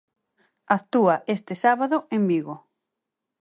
Actúa 0.77 1.15
este 1.35 1.53
sábado 1.63 1.97
en 2.15 2.21
Vigo. 2.29 2.55